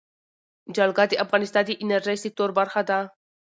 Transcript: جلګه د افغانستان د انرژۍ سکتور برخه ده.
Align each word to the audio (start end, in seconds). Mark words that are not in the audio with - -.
جلګه 0.75 1.03
د 1.09 1.13
افغانستان 1.23 1.63
د 1.65 1.71
انرژۍ 1.83 2.17
سکتور 2.23 2.49
برخه 2.59 2.81
ده. 2.89 2.99